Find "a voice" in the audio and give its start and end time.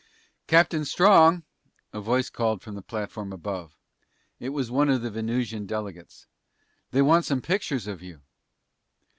1.93-2.31